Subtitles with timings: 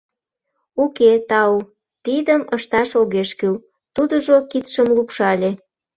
[0.83, 1.55] —Уке, тау,
[2.05, 3.55] тидым ышташ огеш кӱл,—
[3.95, 5.51] тудыжо кидшым лупшале.